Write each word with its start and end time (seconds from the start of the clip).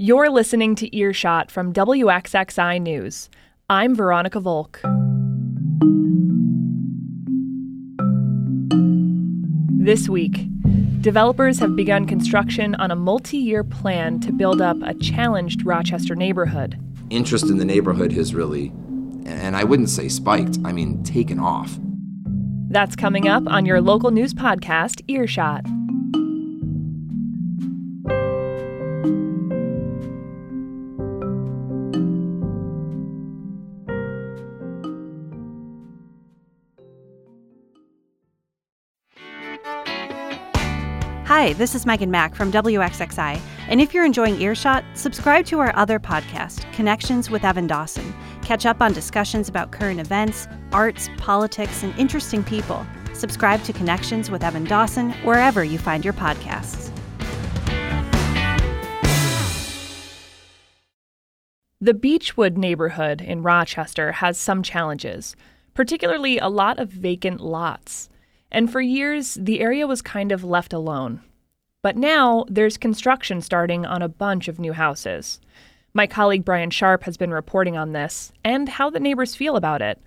You're 0.00 0.30
listening 0.30 0.76
to 0.76 0.96
Earshot 0.96 1.50
from 1.50 1.72
WXXI 1.72 2.80
News. 2.80 3.28
I'm 3.68 3.96
Veronica 3.96 4.38
Volk. 4.38 4.80
This 9.76 10.08
week, 10.08 10.46
developers 11.00 11.58
have 11.58 11.74
begun 11.74 12.06
construction 12.06 12.76
on 12.76 12.92
a 12.92 12.94
multi 12.94 13.38
year 13.38 13.64
plan 13.64 14.20
to 14.20 14.30
build 14.30 14.60
up 14.60 14.76
a 14.82 14.94
challenged 14.94 15.66
Rochester 15.66 16.14
neighborhood. 16.14 16.78
Interest 17.10 17.46
in 17.46 17.58
the 17.58 17.64
neighborhood 17.64 18.12
has 18.12 18.36
really, 18.36 18.68
and 19.26 19.56
I 19.56 19.64
wouldn't 19.64 19.90
say 19.90 20.08
spiked, 20.08 20.58
I 20.64 20.70
mean 20.70 21.02
taken 21.02 21.40
off. 21.40 21.76
That's 22.68 22.94
coming 22.94 23.26
up 23.26 23.48
on 23.48 23.66
your 23.66 23.80
local 23.80 24.12
news 24.12 24.32
podcast, 24.32 25.02
Earshot. 25.08 25.66
Hi, 41.38 41.52
this 41.52 41.76
is 41.76 41.86
Megan 41.86 42.10
Mack 42.10 42.34
from 42.34 42.50
WXXI. 42.50 43.40
And 43.68 43.80
if 43.80 43.94
you're 43.94 44.04
enjoying 44.04 44.40
Earshot, 44.40 44.84
subscribe 44.94 45.46
to 45.46 45.60
our 45.60 45.72
other 45.76 46.00
podcast, 46.00 46.70
Connections 46.72 47.30
with 47.30 47.44
Evan 47.44 47.68
Dawson. 47.68 48.12
Catch 48.42 48.66
up 48.66 48.82
on 48.82 48.92
discussions 48.92 49.48
about 49.48 49.70
current 49.70 50.00
events, 50.00 50.48
arts, 50.72 51.08
politics, 51.16 51.84
and 51.84 51.96
interesting 51.96 52.42
people. 52.42 52.84
Subscribe 53.12 53.62
to 53.62 53.72
Connections 53.72 54.32
with 54.32 54.42
Evan 54.42 54.64
Dawson 54.64 55.12
wherever 55.22 55.62
you 55.62 55.78
find 55.78 56.04
your 56.04 56.12
podcasts. 56.12 56.90
The 61.80 61.94
Beechwood 61.94 62.58
neighborhood 62.58 63.20
in 63.20 63.44
Rochester 63.44 64.10
has 64.10 64.38
some 64.38 64.64
challenges, 64.64 65.36
particularly 65.72 66.38
a 66.38 66.48
lot 66.48 66.80
of 66.80 66.88
vacant 66.88 67.40
lots. 67.40 68.08
And 68.50 68.72
for 68.72 68.80
years, 68.80 69.34
the 69.34 69.60
area 69.60 69.86
was 69.86 70.02
kind 70.02 70.32
of 70.32 70.42
left 70.42 70.72
alone. 70.72 71.20
But 71.88 71.96
now 71.96 72.44
there's 72.48 72.76
construction 72.76 73.40
starting 73.40 73.86
on 73.86 74.02
a 74.02 74.10
bunch 74.10 74.46
of 74.46 74.58
new 74.58 74.74
houses. 74.74 75.40
My 75.94 76.06
colleague 76.06 76.44
Brian 76.44 76.68
Sharp 76.68 77.04
has 77.04 77.16
been 77.16 77.30
reporting 77.30 77.78
on 77.78 77.92
this 77.92 78.30
and 78.44 78.68
how 78.68 78.90
the 78.90 79.00
neighbors 79.00 79.34
feel 79.34 79.56
about 79.56 79.80
it. 79.80 79.98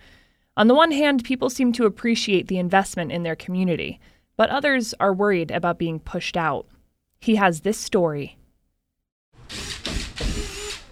On 0.56 0.68
the 0.68 0.76
one 0.76 0.92
hand, 0.92 1.24
people 1.24 1.50
seem 1.50 1.74
to 1.74 1.88
appreciate 1.88 2.50
the 2.50 2.60
investment 2.60 3.12
in 3.12 3.24
their 3.24 3.36
community, 3.36 4.00
but 4.38 4.52
others 4.52 4.94
are 5.00 5.12
worried 5.12 5.50
about 5.50 5.80
being 5.80 6.00
pushed 6.00 6.38
out. 6.38 6.68
He 7.20 7.38
has 7.38 7.62
this 7.62 7.80
story. 7.80 8.38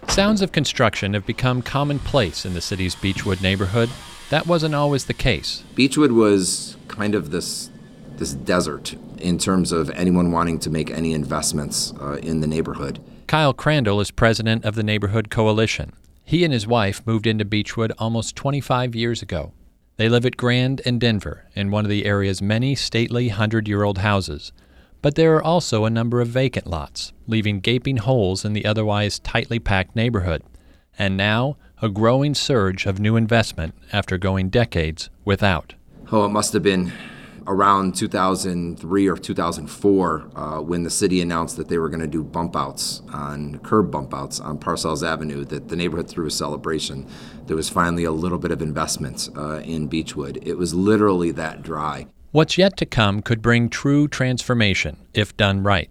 Sounds 0.07 0.41
of 0.41 0.51
construction 0.51 1.13
have 1.13 1.27
become 1.27 1.61
commonplace 1.61 2.47
in 2.47 2.55
the 2.55 2.61
city's 2.61 2.95
Beechwood 2.95 3.43
neighborhood. 3.43 3.91
That 4.31 4.47
wasn't 4.47 4.73
always 4.73 5.05
the 5.05 5.13
case. 5.13 5.63
Beechwood 5.75 6.13
was 6.13 6.77
kind 6.87 7.13
of 7.13 7.29
this 7.29 7.69
this 8.19 8.33
desert 8.33 8.95
in 9.17 9.37
terms 9.37 9.71
of 9.71 9.89
anyone 9.91 10.31
wanting 10.31 10.59
to 10.59 10.69
make 10.69 10.91
any 10.91 11.13
investments 11.13 11.93
uh, 11.99 12.17
in 12.21 12.41
the 12.41 12.47
neighborhood. 12.47 12.99
Kyle 13.27 13.53
Crandall 13.53 14.01
is 14.01 14.11
president 14.11 14.65
of 14.65 14.75
the 14.75 14.83
Neighborhood 14.83 15.29
Coalition. 15.29 15.93
He 16.25 16.43
and 16.43 16.53
his 16.53 16.67
wife 16.67 17.01
moved 17.07 17.25
into 17.25 17.45
Beechwood 17.45 17.91
almost 17.97 18.35
25 18.35 18.93
years 18.93 19.21
ago. 19.21 19.53
They 19.97 20.09
live 20.09 20.25
at 20.25 20.37
Grand 20.37 20.81
and 20.85 20.99
Denver 20.99 21.45
in 21.55 21.71
one 21.71 21.85
of 21.85 21.89
the 21.89 22.05
area's 22.05 22.41
many 22.41 22.75
stately 22.75 23.27
100 23.29 23.67
year 23.67 23.83
old 23.83 23.99
houses. 23.99 24.51
But 25.01 25.15
there 25.15 25.35
are 25.35 25.43
also 25.43 25.85
a 25.85 25.89
number 25.89 26.19
of 26.19 26.27
vacant 26.27 26.67
lots, 26.67 27.13
leaving 27.25 27.61
gaping 27.61 27.97
holes 27.97 28.43
in 28.43 28.53
the 28.53 28.65
otherwise 28.65 29.19
tightly 29.19 29.59
packed 29.59 29.95
neighborhood. 29.95 30.43
And 30.97 31.15
now, 31.15 31.57
a 31.81 31.87
growing 31.87 32.35
surge 32.35 32.85
of 32.85 32.99
new 32.99 33.15
investment 33.15 33.75
after 33.93 34.17
going 34.17 34.49
decades 34.49 35.09
without. 35.23 35.75
Oh, 36.11 36.25
it 36.25 36.29
must 36.29 36.51
have 36.53 36.63
been 36.63 36.91
around 37.49 37.95
2003 37.95 39.07
or 39.07 39.17
2004 39.17 40.31
uh, 40.35 40.61
when 40.61 40.83
the 40.83 40.89
city 40.89 41.19
announced 41.19 41.57
that 41.57 41.67
they 41.67 41.79
were 41.79 41.89
going 41.89 41.99
to 41.99 42.07
do 42.07 42.23
bump 42.23 42.55
outs 42.55 43.01
on 43.11 43.57
curb 43.59 43.91
bump 43.91 44.13
outs 44.13 44.39
on 44.39 44.59
Parcells 44.59 45.05
Avenue, 45.05 45.43
that 45.45 45.67
the 45.67 45.75
neighborhood 45.75 46.07
threw 46.07 46.27
a 46.27 46.31
celebration. 46.31 47.07
There 47.47 47.55
was 47.55 47.67
finally 47.67 48.03
a 48.03 48.11
little 48.11 48.37
bit 48.37 48.51
of 48.51 48.61
investment 48.61 49.29
uh, 49.35 49.61
in 49.65 49.87
Beechwood. 49.87 50.37
It 50.43 50.59
was 50.59 50.75
literally 50.75 51.31
that 51.31 51.63
dry. 51.63 52.05
What's 52.31 52.59
yet 52.59 52.77
to 52.77 52.85
come 52.85 53.23
could 53.23 53.41
bring 53.41 53.67
true 53.67 54.07
transformation 54.07 54.97
if 55.15 55.35
done 55.35 55.63
right. 55.63 55.89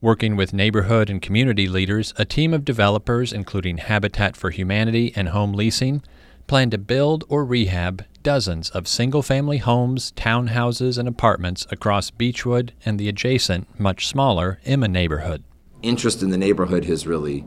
Working 0.00 0.36
with 0.36 0.54
neighborhood 0.54 1.10
and 1.10 1.20
community 1.20 1.68
leaders, 1.68 2.14
a 2.16 2.24
team 2.24 2.54
of 2.54 2.64
developers, 2.64 3.30
including 3.30 3.76
Habitat 3.76 4.36
for 4.38 4.48
Humanity 4.48 5.12
and 5.14 5.28
Home 5.28 5.52
Leasing, 5.52 6.02
plan 6.46 6.70
to 6.70 6.78
build 6.78 7.24
or 7.28 7.44
rehab 7.44 8.04
dozens 8.24 8.70
of 8.70 8.88
single 8.88 9.22
family 9.22 9.58
homes, 9.58 10.10
townhouses, 10.16 10.98
and 10.98 11.06
apartments 11.06 11.64
across 11.70 12.10
Beechwood 12.10 12.72
and 12.84 12.98
the 12.98 13.08
adjacent, 13.08 13.78
much 13.78 14.08
smaller 14.08 14.58
Emma 14.64 14.88
neighborhood. 14.88 15.44
Interest 15.82 16.22
in 16.22 16.30
the 16.30 16.38
neighborhood 16.38 16.86
has 16.86 17.06
really, 17.06 17.44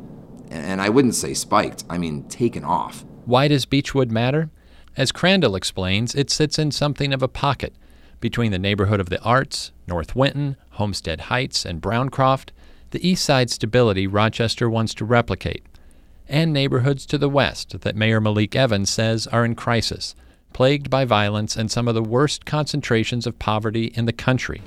and 0.50 0.80
I 0.82 0.88
wouldn't 0.88 1.16
say 1.16 1.34
spiked, 1.34 1.84
I 1.90 1.98
mean 1.98 2.24
taken 2.30 2.64
off. 2.64 3.04
Why 3.26 3.50
does 3.50 3.66
Beechwood 3.66 4.12
matter? 4.12 4.50
As 4.96 5.12
Crandall 5.12 5.56
explains, 5.56 6.16
it 6.16 6.30
sits 6.30 6.58
in 6.58 6.72
something 6.72 7.12
of 7.12 7.22
a 7.22 7.28
pocket 7.28 7.74
between 8.20 8.52
the 8.52 8.59
neighborhood 8.59 9.00
of 9.00 9.09
the 9.09 9.22
arts, 9.22 9.72
North 9.88 10.16
Winton, 10.16 10.56
Homestead 10.72 11.22
Heights, 11.22 11.66
and 11.66 11.82
Browncroft, 11.82 12.52
the 12.92 13.08
east 13.08 13.26
side 13.26 13.50
stability 13.50 14.08
Rochester 14.08 14.70
wants 14.70 14.94
to 14.96 15.06
replicate, 15.06 15.66
and 16.30 16.54
neighborhoods 16.54 17.06
to 17.08 17.18
the 17.18 17.30
west 17.30 17.82
that 17.82 17.96
Mayor 17.96 18.22
Malik 18.22 18.56
Evans 18.56 18.90
says 18.90 19.28
are 19.28 19.44
in 19.44 19.56
crisis 19.56 20.16
plagued 20.57 20.90
by 20.90 21.06
violence 21.06 21.56
and 21.56 21.69
some 21.69 21.88
of 21.88 21.94
the 21.94 22.01
worst 22.01 22.44
concentrations 22.44 23.28
of 23.28 23.38
poverty 23.38 23.94
in 23.94 24.06
the 24.06 24.12
country. 24.12 24.59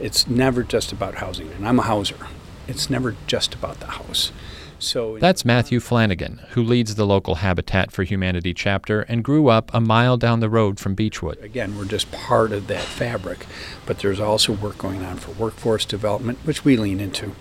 It's 0.00 0.26
never 0.26 0.64
just 0.64 0.90
about 0.90 1.14
housing, 1.14 1.48
and 1.52 1.64
I'm 1.64 1.78
a 1.78 1.82
houser. 1.82 2.26
It's 2.66 2.90
never 2.90 3.14
just 3.28 3.54
about 3.54 3.78
the 3.78 3.86
house. 3.86 4.32
So 4.80 5.16
That's 5.18 5.44
Matthew 5.44 5.78
Flanagan, 5.78 6.40
who 6.50 6.62
leads 6.64 6.96
the 6.96 7.06
local 7.06 7.36
Habitat 7.36 7.92
for 7.92 8.02
Humanity 8.02 8.52
chapter 8.52 9.02
and 9.02 9.22
grew 9.22 9.46
up 9.46 9.70
a 9.72 9.80
mile 9.80 10.16
down 10.16 10.40
the 10.40 10.50
road 10.50 10.80
from 10.80 10.96
Beechwood. 10.96 11.38
Again, 11.40 11.78
we're 11.78 11.84
just 11.84 12.10
part 12.10 12.50
of 12.50 12.66
that 12.66 12.82
fabric, 12.82 13.46
but 13.86 14.00
there's 14.00 14.18
also 14.18 14.54
work 14.54 14.76
going 14.76 15.04
on 15.04 15.18
for 15.18 15.30
workforce 15.40 15.84
development, 15.84 16.40
which 16.42 16.64
we 16.64 16.76
lean 16.76 16.98
into, 16.98 17.36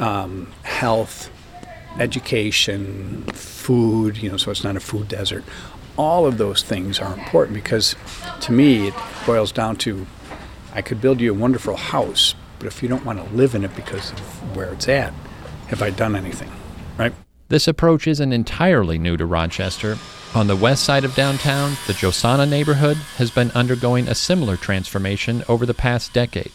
um, 0.00 0.52
health, 0.64 1.30
education, 1.96 3.22
food, 3.34 4.16
you 4.16 4.32
know, 4.32 4.36
so 4.36 4.50
it's 4.50 4.64
not 4.64 4.74
a 4.74 4.80
food 4.80 5.06
desert 5.06 5.44
all 5.96 6.26
of 6.26 6.38
those 6.38 6.62
things 6.62 6.98
are 6.98 7.12
important 7.12 7.54
because 7.54 7.96
to 8.40 8.52
me 8.52 8.88
it 8.88 8.94
boils 9.24 9.52
down 9.52 9.76
to 9.76 10.06
I 10.72 10.82
could 10.82 11.00
build 11.00 11.20
you 11.20 11.30
a 11.30 11.34
wonderful 11.34 11.76
house, 11.76 12.34
but 12.58 12.66
if 12.66 12.82
you 12.82 12.88
don't 12.88 13.04
want 13.04 13.18
to 13.18 13.34
live 13.34 13.54
in 13.54 13.64
it 13.64 13.74
because 13.74 14.12
of 14.12 14.56
where 14.56 14.72
it's 14.72 14.88
at, 14.88 15.14
have 15.68 15.80
I 15.80 15.88
done 15.88 16.14
anything? 16.14 16.52
Right? 16.98 17.14
This 17.48 17.66
approach 17.66 18.06
isn't 18.06 18.32
entirely 18.32 18.98
new 18.98 19.16
to 19.16 19.24
Rochester. 19.24 19.96
On 20.34 20.48
the 20.48 20.56
west 20.56 20.84
side 20.84 21.04
of 21.04 21.14
downtown, 21.14 21.70
the 21.86 21.94
Josana 21.94 22.46
neighborhood 22.46 22.98
has 23.16 23.30
been 23.30 23.50
undergoing 23.52 24.06
a 24.06 24.14
similar 24.14 24.56
transformation 24.56 25.44
over 25.48 25.64
the 25.64 25.72
past 25.72 26.12
decade. 26.12 26.52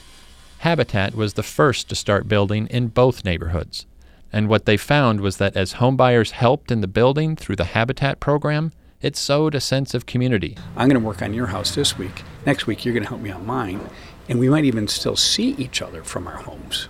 Habitat 0.59 1.15
was 1.15 1.33
the 1.33 1.41
first 1.41 1.89
to 1.89 1.95
start 1.95 2.27
building 2.27 2.67
in 2.67 2.89
both 2.89 3.25
neighborhoods. 3.25 3.87
And 4.31 4.47
what 4.47 4.65
they 4.65 4.77
found 4.77 5.21
was 5.21 5.37
that 5.37 5.57
as 5.57 5.73
homebuyers 5.73 6.31
helped 6.31 6.71
in 6.71 6.81
the 6.81 6.87
building 6.87 7.35
through 7.35 7.55
the 7.55 7.63
Habitat 7.63 8.19
program, 8.19 8.71
it 9.01 9.15
sowed 9.15 9.55
a 9.55 9.61
sense 9.61 9.93
of 9.93 10.05
community. 10.05 10.57
I'm 10.75 10.87
going 10.87 11.01
to 11.01 11.05
work 11.05 11.21
on 11.21 11.33
your 11.33 11.47
house 11.47 11.73
this 11.73 11.97
week. 11.97 12.23
Next 12.45 12.67
week, 12.67 12.85
you're 12.85 12.93
going 12.93 13.03
to 13.03 13.09
help 13.09 13.21
me 13.21 13.31
on 13.31 13.45
mine. 13.45 13.89
And 14.29 14.39
we 14.39 14.49
might 14.49 14.65
even 14.65 14.87
still 14.87 15.15
see 15.15 15.49
each 15.57 15.81
other 15.81 16.03
from 16.03 16.27
our 16.27 16.37
homes. 16.37 16.87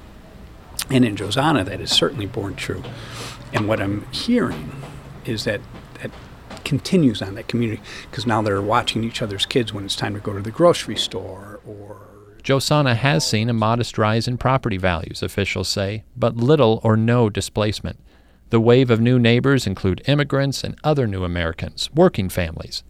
And 0.89 1.05
in 1.05 1.15
Josana, 1.15 1.63
that 1.65 1.79
is 1.79 1.89
certainly 1.89 2.25
born 2.25 2.55
true. 2.55 2.83
And 3.53 3.67
what 3.67 3.81
I'm 3.81 4.05
hearing 4.11 4.71
is 5.25 5.45
that 5.45 5.61
that 6.01 6.11
continues 6.63 7.21
on 7.21 7.35
that 7.35 7.47
community 7.47 7.81
because 8.09 8.25
now 8.25 8.41
they're 8.41 8.61
watching 8.61 9.03
each 9.03 9.21
other's 9.21 9.45
kids 9.45 9.73
when 9.73 9.85
it's 9.85 9.95
time 9.95 10.13
to 10.13 10.19
go 10.19 10.33
to 10.33 10.41
the 10.41 10.51
grocery 10.51 10.97
store 10.97 11.59
or. 11.65 12.07
Josana 12.43 12.95
has 12.95 13.27
seen 13.27 13.49
a 13.49 13.53
modest 13.53 13.97
rise 13.97 14.27
in 14.27 14.37
property 14.37 14.77
values, 14.77 15.21
officials 15.21 15.69
say, 15.69 16.03
but 16.17 16.35
little 16.35 16.81
or 16.83 16.97
no 16.97 17.29
displacement. 17.29 17.99
The 18.51 18.59
wave 18.59 18.91
of 18.91 18.99
new 18.99 19.17
neighbors 19.17 19.65
include 19.65 20.03
immigrants 20.07 20.61
and 20.61 20.75
other 20.83 21.07
new 21.07 21.23
Americans, 21.23 21.89
working 21.95 22.27
families. 22.27 22.83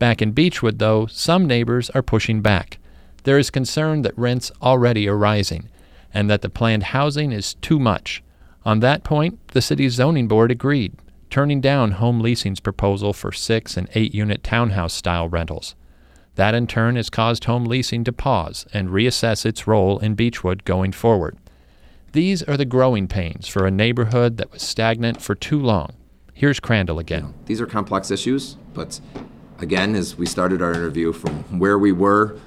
Back 0.00 0.20
in 0.20 0.32
Beechwood, 0.32 0.80
though, 0.80 1.06
some 1.06 1.46
neighbors 1.46 1.88
are 1.90 2.02
pushing 2.02 2.42
back. 2.42 2.78
There 3.22 3.38
is 3.38 3.48
concern 3.48 4.02
that 4.02 4.18
rents 4.18 4.50
already 4.60 5.08
are 5.08 5.16
rising 5.16 5.68
and 6.12 6.28
that 6.28 6.42
the 6.42 6.50
planned 6.50 6.82
housing 6.94 7.30
is 7.30 7.54
too 7.54 7.78
much. 7.78 8.24
On 8.64 8.80
that 8.80 9.04
point, 9.04 9.38
the 9.48 9.62
city's 9.62 9.94
zoning 9.94 10.26
board 10.26 10.50
agreed, 10.50 10.96
turning 11.30 11.60
down 11.60 11.92
home 11.92 12.18
leasing's 12.18 12.58
proposal 12.58 13.12
for 13.12 13.30
six 13.30 13.76
and 13.76 13.88
eight 13.94 14.14
unit 14.14 14.42
townhouse 14.42 14.94
style 14.94 15.28
rentals. 15.28 15.76
That 16.34 16.56
in 16.56 16.66
turn 16.66 16.96
has 16.96 17.08
caused 17.08 17.44
home 17.44 17.66
leasing 17.66 18.02
to 18.02 18.12
pause 18.12 18.66
and 18.72 18.88
reassess 18.88 19.46
its 19.46 19.68
role 19.68 20.00
in 20.00 20.16
Beechwood 20.16 20.64
going 20.64 20.90
forward. 20.90 21.38
These 22.14 22.44
are 22.44 22.56
the 22.56 22.64
growing 22.64 23.08
pains 23.08 23.48
for 23.48 23.66
a 23.66 23.72
neighborhood 23.72 24.36
that 24.36 24.52
was 24.52 24.62
stagnant 24.62 25.20
for 25.20 25.34
too 25.34 25.58
long. 25.58 25.96
Here's 26.32 26.60
Crandall 26.60 27.00
again. 27.00 27.34
These 27.46 27.60
are 27.60 27.66
complex 27.66 28.08
issues, 28.08 28.56
but 28.72 29.00
again, 29.58 29.96
as 29.96 30.14
we 30.14 30.24
started 30.24 30.62
our 30.62 30.72
interview, 30.72 31.12
from 31.12 31.58
where 31.58 31.76
we 31.76 31.90
were 31.90 32.38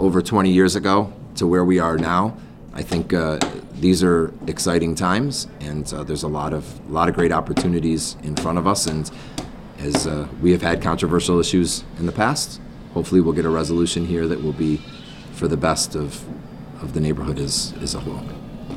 over 0.00 0.20
20 0.20 0.50
years 0.50 0.74
ago 0.74 1.12
to 1.36 1.46
where 1.46 1.64
we 1.64 1.78
are 1.78 1.96
now, 1.96 2.36
I 2.74 2.82
think 2.82 3.12
uh, 3.12 3.38
these 3.74 4.02
are 4.02 4.34
exciting 4.48 4.96
times, 4.96 5.46
and 5.60 5.94
uh, 5.94 6.02
there's 6.02 6.24
a 6.24 6.28
lot 6.28 6.52
of 6.52 6.80
a 6.88 6.92
lot 6.92 7.08
of 7.08 7.14
great 7.14 7.30
opportunities 7.30 8.16
in 8.24 8.34
front 8.34 8.58
of 8.58 8.66
us. 8.66 8.88
And 8.88 9.08
as 9.78 10.08
uh, 10.08 10.26
we 10.40 10.50
have 10.50 10.62
had 10.62 10.82
controversial 10.82 11.38
issues 11.38 11.84
in 11.96 12.06
the 12.06 12.12
past, 12.12 12.60
hopefully 12.92 13.20
we'll 13.20 13.34
get 13.34 13.44
a 13.44 13.50
resolution 13.50 14.04
here 14.04 14.26
that 14.26 14.42
will 14.42 14.52
be 14.52 14.80
for 15.32 15.46
the 15.46 15.56
best 15.56 15.94
of 15.94 16.24
of 16.82 16.94
the 16.94 17.00
neighborhood 17.00 17.38
as, 17.38 17.74
as 17.80 17.94
a 17.94 18.00
whole. 18.00 18.22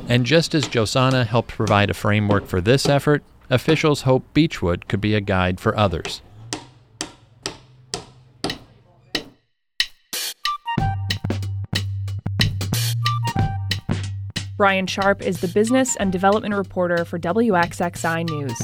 And 0.08 0.24
just 0.24 0.54
as 0.54 0.68
Josana 0.68 1.26
helped 1.26 1.50
provide 1.50 1.90
a 1.90 1.94
framework 1.94 2.46
for 2.46 2.60
this 2.60 2.88
effort, 2.88 3.22
officials 3.50 4.02
hope 4.02 4.24
Beechwood 4.32 4.88
could 4.88 5.00
be 5.00 5.14
a 5.14 5.20
guide 5.20 5.60
for 5.60 5.76
others. 5.76 6.22
Brian 14.56 14.86
Sharp 14.86 15.20
is 15.20 15.40
the 15.40 15.48
business 15.48 15.96
and 15.96 16.10
development 16.10 16.54
reporter 16.54 17.04
for 17.04 17.18
WXXI 17.18 18.24
News. 18.30 18.58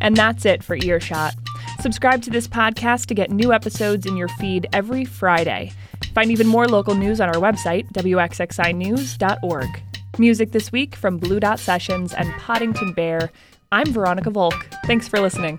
And 0.00 0.16
that's 0.16 0.46
it 0.46 0.64
for 0.64 0.76
Earshot. 0.76 1.34
Subscribe 1.82 2.22
to 2.22 2.30
this 2.30 2.46
podcast 2.46 3.06
to 3.06 3.14
get 3.14 3.32
new 3.32 3.52
episodes 3.52 4.06
in 4.06 4.16
your 4.16 4.28
feed 4.28 4.68
every 4.72 5.04
Friday. 5.04 5.72
Find 6.14 6.30
even 6.30 6.46
more 6.46 6.68
local 6.68 6.94
news 6.94 7.20
on 7.20 7.28
our 7.28 7.42
website, 7.42 7.90
wxxinews.org. 7.92 9.82
Music 10.16 10.52
this 10.52 10.70
week 10.70 10.94
from 10.94 11.18
Blue 11.18 11.40
Dot 11.40 11.58
Sessions 11.58 12.14
and 12.14 12.32
Poddington 12.34 12.92
Bear. 12.92 13.32
I'm 13.72 13.92
Veronica 13.92 14.30
Volk. 14.30 14.68
Thanks 14.86 15.08
for 15.08 15.18
listening. 15.18 15.58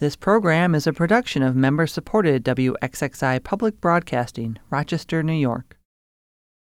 This 0.00 0.16
program 0.16 0.74
is 0.74 0.88
a 0.88 0.92
production 0.92 1.44
of 1.44 1.54
member 1.54 1.86
supported 1.86 2.44
WXXI 2.44 3.44
Public 3.44 3.80
Broadcasting, 3.80 4.58
Rochester, 4.68 5.22
New 5.22 5.32
York. 5.32 5.77